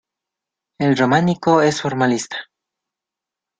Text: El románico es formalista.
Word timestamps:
El 0.79 0.97
románico 0.97 1.61
es 1.61 1.79
formalista. 1.83 2.47